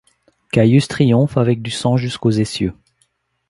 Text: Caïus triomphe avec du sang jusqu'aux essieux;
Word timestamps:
Caïus 0.51 0.87
triomphe 0.87 1.37
avec 1.37 1.61
du 1.61 1.69
sang 1.69 1.95
jusqu'aux 1.95 2.31
essieux; 2.31 2.73